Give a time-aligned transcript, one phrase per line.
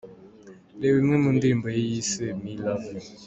[0.81, 3.09] Reba imwe mu ndirimbo ye yise 'Me love you'.